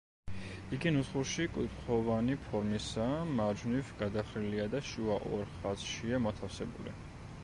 იგი 0.75 0.91
ნუსხურში 0.93 1.43
კუთხოვანი 1.57 2.37
ფორმისაა, 2.45 3.19
მარჯვნივ 3.41 3.91
გადახრილია 4.01 4.65
და 4.75 4.81
შუა 4.93 5.19
ორ 5.37 5.53
ხაზშია 5.59 6.23
მოთავსებული. 6.27 6.95